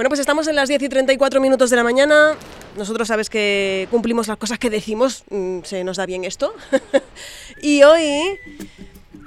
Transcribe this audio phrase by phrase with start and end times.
[0.00, 2.34] Bueno, pues estamos en las 10 y 34 minutos de la mañana.
[2.74, 6.54] Nosotros sabes que cumplimos las cosas que decimos, mm, se nos da bien esto.
[7.60, 8.38] y hoy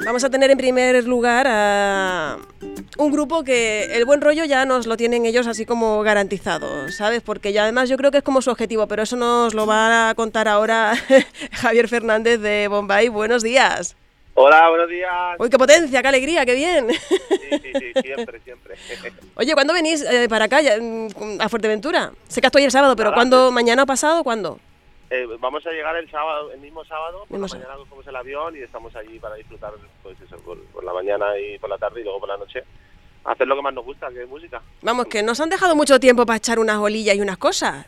[0.03, 2.39] vamos a tener en primer lugar a
[2.97, 7.21] un grupo que el buen rollo ya nos lo tienen ellos así como garantizado, ¿sabes?
[7.21, 10.09] Porque ya además yo creo que es como su objetivo, pero eso nos lo va
[10.09, 10.95] a contar ahora
[11.51, 13.09] Javier Fernández de Bombay.
[13.09, 13.95] Buenos días.
[14.35, 15.11] Hola, buenos días.
[15.37, 16.89] Uy, qué potencia, qué alegría, qué bien.
[16.89, 18.75] Sí, sí, sí, siempre, siempre.
[19.35, 22.11] Oye, ¿cuándo venís eh, para acá, mm, a Fuerteventura?
[22.27, 23.51] Sé que estoy el sábado, pero Nada, ¿cuándo?
[23.51, 24.23] ¿Mañana o pasado?
[24.23, 24.59] ¿Cuándo?
[25.11, 28.55] Eh, vamos a llegar el sábado, el mismo sábado, por la mañana cogemos el avión
[28.55, 32.01] y estamos allí para disfrutar, pues eso, por, por la mañana y por la tarde
[32.01, 32.63] y luego por la noche.
[33.25, 34.61] Hacer lo que más nos gusta, que es música.
[34.81, 37.85] Vamos, que nos han dejado mucho tiempo para echar unas olillas y unas cosas.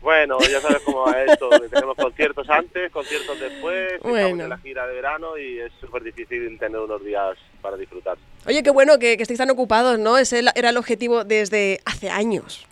[0.00, 4.44] Bueno, ya sabes cómo va esto, tenemos conciertos antes, conciertos después, Bueno.
[4.44, 8.16] en la gira de verano y es súper difícil tener unos días para disfrutar.
[8.46, 10.16] Oye, qué bueno que, que estéis tan ocupados, ¿no?
[10.18, 12.66] Ese era el objetivo desde hace años.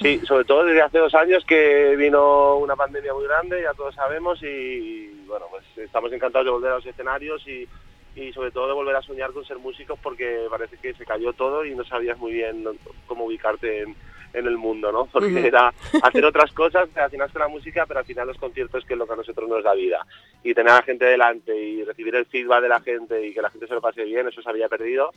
[0.00, 3.94] Sí, sobre todo desde hace dos años que vino una pandemia muy grande, ya todos
[3.94, 7.68] sabemos, y, y, bueno, pues estamos encantados de volver a los escenarios y,
[8.16, 11.32] y sobre todo de volver a soñar con ser músicos porque parece que se cayó
[11.34, 12.64] todo y no sabías muy bien
[13.06, 13.94] cómo ubicarte en,
[14.32, 15.06] en el mundo, ¿no?
[15.06, 15.46] Porque Ujú.
[15.46, 18.98] era hacer otras cosas relacionadas con la música, pero al final los conciertos que es
[18.98, 20.06] lo que a nosotros nos da vida.
[20.42, 23.42] Y tener a la gente delante y recibir el feedback de la gente y que
[23.42, 25.12] la gente se lo pase bien, eso se había perdido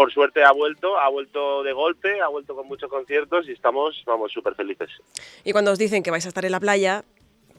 [0.00, 4.02] por suerte ha vuelto, ha vuelto de golpe, ha vuelto con muchos conciertos y estamos,
[4.06, 4.88] vamos, súper felices.
[5.44, 7.04] Y cuando os dicen que vais a estar en la playa,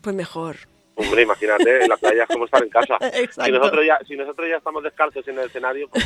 [0.01, 0.55] pues mejor.
[0.95, 2.97] Hombre, imagínate, en la playa es como estar en casa.
[3.13, 3.45] Exacto.
[3.45, 6.05] Si nosotros ya, si nosotros ya estamos descalzos en el escenario, pues,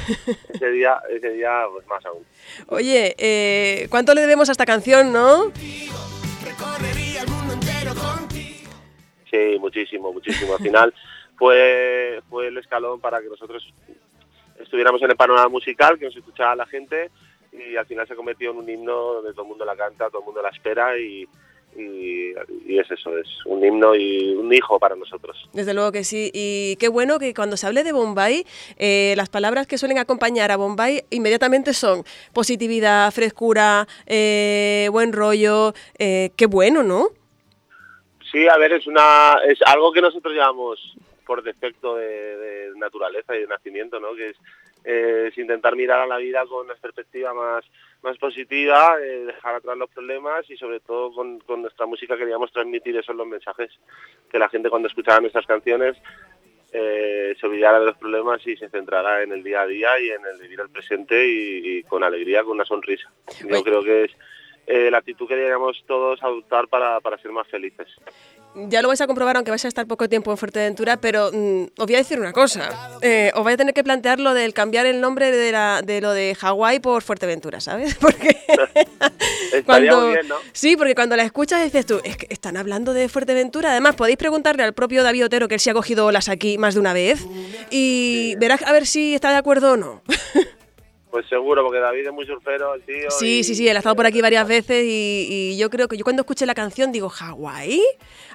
[0.54, 2.26] ese día, ese día, pues más aún.
[2.68, 5.52] Oye, eh, ¿cuánto le debemos a esta canción, no?
[9.32, 10.54] Sí, muchísimo, muchísimo.
[10.54, 10.94] Al final
[11.36, 13.74] fue, fue el escalón para que nosotros
[14.60, 17.12] estuviéramos en el panorama musical, que nos escuchaba la gente
[17.52, 20.20] y al final se convirtió en un himno donde todo el mundo la canta, todo
[20.20, 21.28] el mundo la espera y,
[21.78, 22.34] y,
[22.66, 25.50] y es eso, es un himno y un hijo para nosotros.
[25.54, 26.32] Desde luego que sí.
[26.34, 28.46] Y qué bueno que cuando se hable de Bombay,
[28.78, 32.04] eh, las palabras que suelen acompañar a Bombay inmediatamente son
[32.34, 35.74] positividad, frescura, eh, buen rollo.
[35.98, 37.10] eh, qué bueno, ¿no?
[38.32, 40.80] Sí, a ver, es una es algo que nosotros llevamos
[41.26, 42.06] por defecto de,
[42.38, 44.14] de naturaleza y de nacimiento, ¿no?
[44.16, 44.38] Que es,
[44.86, 47.66] es intentar mirar a la vida con una perspectiva más
[48.04, 52.52] más positiva, eh, dejar atrás los problemas y sobre todo con, con nuestra música queríamos
[52.52, 53.72] transmitir esos los mensajes
[54.30, 55.98] que la gente cuando escuchara nuestras canciones
[56.72, 60.10] eh, se olvidara de los problemas y se centrara en el día a día y
[60.10, 63.10] en el vivir el presente y, y con alegría, con una sonrisa.
[63.50, 64.12] Yo creo que es
[64.68, 67.88] eh, la actitud que deberíamos todos adoptar para, para ser más felices.
[68.56, 71.64] Ya lo vais a comprobar, aunque vais a estar poco tiempo en Fuerteventura, pero mm,
[71.78, 72.98] os voy a decir una cosa.
[73.02, 76.00] Eh, os vais a tener que plantear lo del cambiar el nombre de, la, de
[76.00, 77.96] lo de Hawái por Fuerteventura, ¿sabes?
[78.00, 78.38] Porque
[79.54, 80.36] Estaría muy bien, ¿no?
[80.54, 83.72] Sí, porque cuando la escuchas dices tú, es que están hablando de Fuerteventura.
[83.72, 86.76] Además, podéis preguntarle al propio David Otero, que él sí ha cogido olas aquí más
[86.76, 87.26] de una vez,
[87.70, 90.02] y verás a ver si está de acuerdo o no.
[91.16, 93.10] Pues seguro, porque David es muy surfero, el tío.
[93.10, 95.88] Sí, y- sí, sí, él ha estado por aquí varias veces y, y yo creo
[95.88, 97.82] que yo cuando escuché la canción digo, ¿Hawái?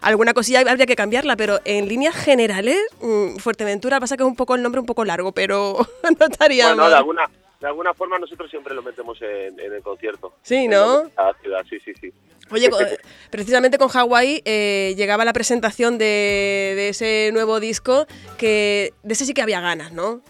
[0.01, 4.35] Alguna cosilla habría que cambiarla, pero en líneas generales, mm, Fuerteventura pasa que es un
[4.35, 5.77] poco el nombre un poco largo, pero
[6.19, 6.91] no estaría Bueno, mal.
[6.91, 7.31] de alguna,
[7.61, 10.33] de alguna forma nosotros siempre lo metemos en, en el concierto.
[10.41, 11.03] Sí, ¿no?
[11.19, 12.11] la ciudad, sí, sí, sí.
[12.51, 12.71] Oye,
[13.31, 18.07] precisamente con Hawái eh, llegaba la presentación de, de ese nuevo disco,
[18.39, 20.23] que de ese sí que había ganas, ¿no?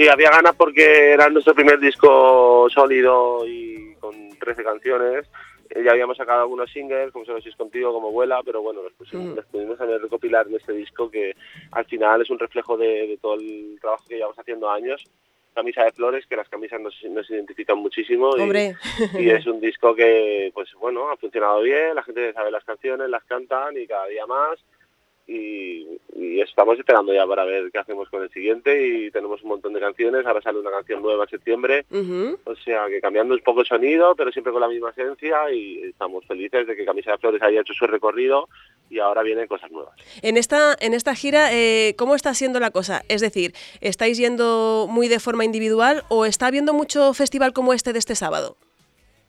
[0.00, 5.26] Sí, había ganas porque era nuestro primer disco sólido y con 13 canciones.
[5.68, 8.80] Eh, Ya habíamos sacado algunos singles, como Solo Si es contigo, como Vuela, pero bueno,
[8.82, 9.36] los, pusimos- Mm.
[9.36, 11.34] los pudimos también recopilar en este disco que
[11.72, 15.04] al final es un reflejo de, de todo el trabajo que llevamos haciendo años.
[15.54, 18.34] Camisa de flores, que las camisas nos, nos identifican muchísimo.
[18.38, 18.76] y- Hombre.
[19.18, 23.10] y es un disco que, pues bueno, ha funcionado bien, la gente sabe las canciones,
[23.10, 24.64] las cantan y cada día más.
[25.32, 25.86] Y,
[26.16, 29.72] y estamos esperando ya para ver qué hacemos con el siguiente y tenemos un montón
[29.72, 31.84] de canciones, ahora sale una canción nueva en septiembre,
[32.44, 35.82] o sea que cambiando un poco el sonido, pero siempre con la misma esencia y
[35.84, 38.48] estamos felices de que Camisa de Flores haya hecho su recorrido
[38.90, 39.94] y ahora vienen cosas nuevas.
[40.22, 43.02] En esta, en esta gira, eh, ¿cómo está siendo la cosa?
[43.08, 47.92] Es decir, ¿estáis yendo muy de forma individual o está habiendo mucho festival como este
[47.92, 48.56] de este sábado?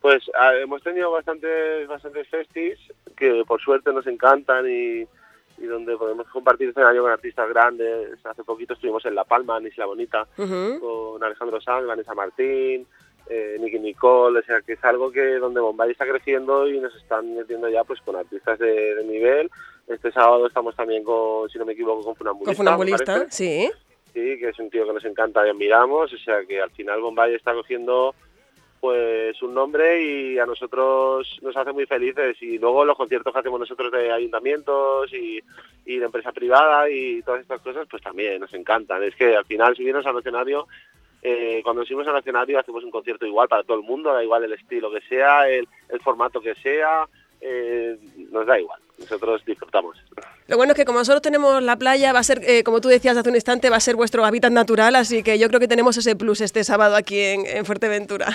[0.02, 2.80] Pues ah, hemos tenido bastantes, bastantes festis
[3.16, 5.06] que por suerte nos encantan y,
[5.62, 8.18] y donde podemos compartir escenario con artistas grandes.
[8.26, 12.88] Hace poquito estuvimos en La Palma, en Isla Bonita, con Alejandro Sanz, Vanessa Martín,
[13.30, 16.96] eh, Nicky Nicole, o sea que es algo que donde Bombay está creciendo y nos
[16.96, 19.50] están metiendo ya pues con artistas de, de nivel.
[19.88, 22.50] Este sábado estamos también con, si no me equivoco, con Funambulista.
[22.50, 23.70] Con funambulista, sí.
[24.14, 27.00] Sí, que es un tío que nos encanta y admiramos, o sea que al final
[27.02, 28.14] Bombay está cogiendo
[28.82, 32.36] pues un nombre y a nosotros nos hace muy felices.
[32.42, 35.40] Y luego los conciertos que hacemos nosotros de ayuntamientos y,
[35.86, 39.04] y de empresa privada y todas estas cosas pues también nos encantan.
[39.04, 40.68] Es que al final si vienes al escenario
[41.22, 44.44] eh, cuando subimos al escenario hacemos un concierto igual para todo el mundo da igual
[44.44, 47.08] el estilo que sea el, el formato que sea
[47.40, 48.00] eh,
[48.32, 48.82] nos da igual.
[48.98, 49.98] Nosotros disfrutamos.
[50.48, 52.88] Lo bueno es que como nosotros tenemos la playa, va a ser, eh, como tú
[52.88, 55.68] decías hace un instante, va a ser vuestro hábitat natural, así que yo creo que
[55.68, 58.28] tenemos ese plus este sábado aquí en, en Fuerteventura.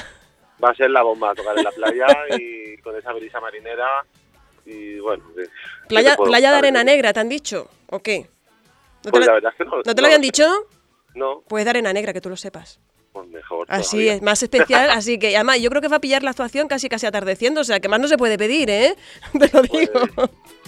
[0.63, 2.07] Va a ser la bomba tocar en la playa
[2.39, 4.05] y con esa brisa marinera
[4.65, 5.47] y bueno eh,
[5.83, 7.69] ¿qué Playa, playa de arena negra, ¿te han dicho?
[7.89, 8.29] ¿O qué?
[9.03, 10.45] ¿No te, Pues lo, la verdad es que no, ¿no te lo habían dicho?
[11.15, 12.81] no Pues de arena negra, que tú lo sepas.
[13.17, 14.15] Pues mejor Así todavía.
[14.15, 16.89] es, más especial, así que además yo creo que va a pillar la actuación casi
[16.91, 18.95] casi atardeciendo, o sea que más no se puede pedir, ¿eh?
[19.39, 20.01] Te lo Pues, digo.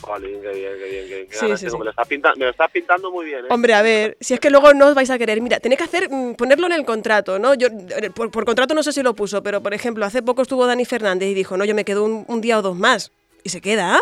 [0.00, 1.26] jolín, qué bien, qué bien, qué bien.
[1.28, 1.76] Qué Sí, ganas sí, tengo.
[1.76, 1.78] sí.
[1.80, 3.48] Me, lo estás pinta- me lo estás pintando muy bien, ¿eh?
[3.50, 5.40] Hombre, a ver, si es que luego no os vais a querer.
[5.42, 7.52] Mira, tenéis que hacer, mm, ponerlo en el contrato, ¿no?
[7.54, 10.40] Yo, eh, por, por contrato no sé si lo puso, pero por ejemplo, hace poco
[10.42, 13.12] estuvo Dani Fernández y dijo, no, yo me quedo un, un día o dos más.
[13.44, 14.00] Y se queda.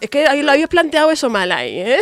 [0.00, 1.98] Es que ahí lo habéis planteado eso mal ahí, ¿eh?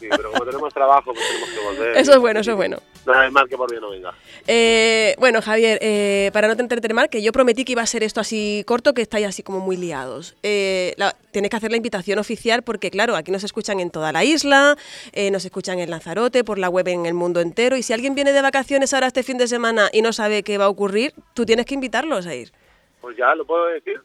[0.00, 1.96] Sí, pero como tenemos trabajo, pues tenemos que volver.
[1.96, 2.78] Eso es bueno, eso es bueno.
[3.06, 4.12] Nada mal que por bien no venga.
[4.46, 7.86] Eh, bueno, Javier, eh, para no te entretener mal, que yo prometí que iba a
[7.86, 10.34] ser esto así corto, que estáis así como muy liados.
[10.42, 14.12] Eh, la- tienes que hacer la invitación oficial porque, claro, aquí nos escuchan en toda
[14.12, 14.76] la isla,
[15.12, 17.76] eh, nos escuchan en Lanzarote, por la web en el mundo entero.
[17.76, 20.58] Y si alguien viene de vacaciones ahora este fin de semana y no sabe qué
[20.58, 22.52] va a ocurrir, tú tienes que invitarlos a ir.
[23.00, 24.00] Pues ya, ¿lo puedo decir?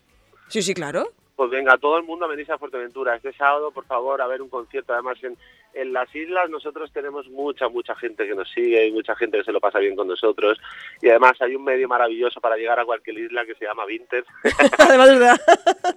[0.49, 1.11] Sí, sí, claro.
[1.41, 3.15] Pues venga, todo el mundo a venirse a Fuerteventura.
[3.15, 4.93] Este sábado, por favor, a ver un concierto.
[4.93, 5.35] Además, en,
[5.73, 9.43] en las islas nosotros tenemos mucha, mucha gente que nos sigue y mucha gente que
[9.45, 10.59] se lo pasa bien con nosotros.
[11.01, 14.23] Y además hay un medio maravilloso para llegar a cualquier isla que se llama Vinter.
[14.77, 15.41] Además, verdad.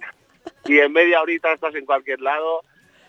[0.65, 2.61] y en media horita estás en cualquier lado.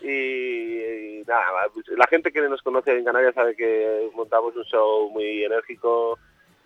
[0.03, 5.09] Y, y nada, la gente que nos conoce en Canarias sabe que montamos un show
[5.09, 6.19] muy enérgico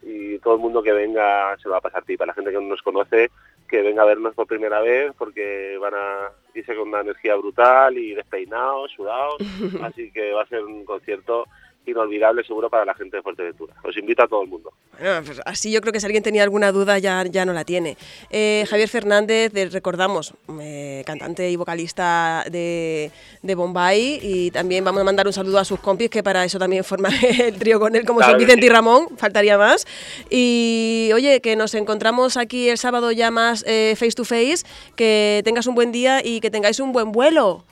[0.02, 2.26] y todo el mundo que venga se lo va a pasar pipa.
[2.26, 3.30] La gente que no nos conoce,
[3.70, 7.96] que venga a vernos por primera vez porque van a irse con una energía brutal
[7.96, 9.36] y despeinados, sudados.
[9.82, 11.46] Así que va a ser un concierto
[11.90, 13.74] inolvidable seguro para la gente de Fuerteventura.
[13.84, 14.72] Os invito a todo el mundo.
[14.98, 17.64] Bueno, pues así yo creo que si alguien tenía alguna duda ya, ya no la
[17.64, 17.96] tiene.
[18.30, 23.10] Eh, Javier Fernández, de- recordamos, eh, cantante y vocalista de,
[23.42, 26.58] de Bombay y también vamos a mandar un saludo a sus compis que para eso
[26.58, 28.66] también forman el trío con él, como Claro son Vicente sí.
[28.66, 29.86] y Ramón, faltaría más.
[30.28, 34.64] Y oye, que nos encontramos aquí el sábado ya más eh, face to face,
[34.96, 37.64] que tengas un buen día y que tengáis un buen vuelo.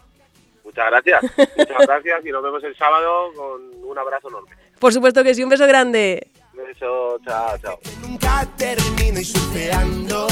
[0.69, 1.23] Muchas gracias.
[1.57, 4.51] Muchas gracias y nos vemos el sábado con un abrazo enorme.
[4.79, 6.29] Por supuesto que sí, un beso grande.
[6.53, 7.81] Un beso, chao, chao.
[8.03, 10.27] Nunca termino y surfeando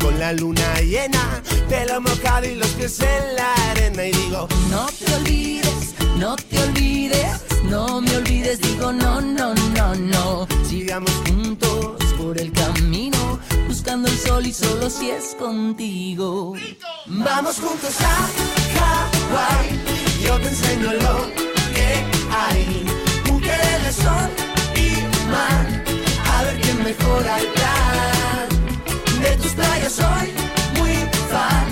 [0.00, 4.86] con la luna llena, pelo mojado y los pies en la arena y digo, No
[4.86, 10.48] te olvides, no te olvides, no me olvides, digo no, no, no, no.
[10.68, 13.38] sigamos Juntos por el camino,
[13.68, 16.54] buscando el sol y solo si es contigo.
[17.06, 18.55] Vamos juntos a
[19.28, 19.80] Hawái,
[20.22, 21.30] yo te enseño lo
[21.74, 22.86] que hay.
[23.30, 24.30] Mujeres de sol
[24.74, 25.66] y mar,
[26.32, 28.48] a ver quién mejora el plan.
[29.22, 30.32] De tus playas soy
[30.78, 30.94] muy
[31.30, 31.65] fan,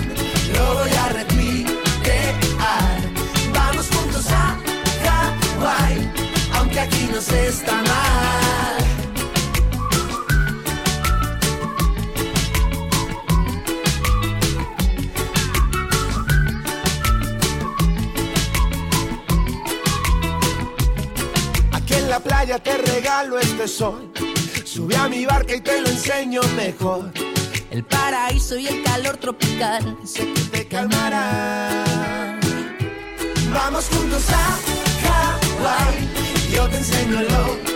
[22.15, 24.09] la playa te regalo este sol.
[24.63, 27.11] Sube a mi barca y te lo enseño mejor.
[27.69, 31.83] El paraíso y el calor tropical Sé que te calmará.
[33.53, 34.45] Vamos juntos a
[35.03, 36.09] Hawái.
[36.53, 37.74] Yo te enseño lo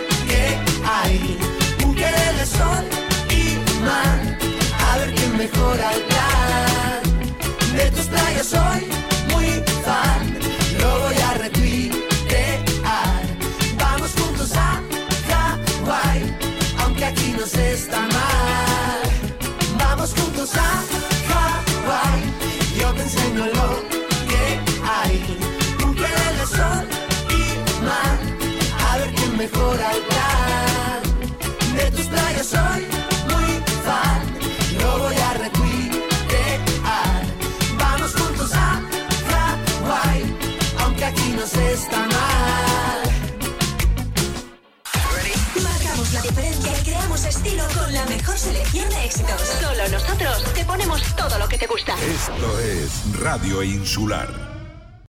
[52.20, 54.49] Esto es Radio Insular.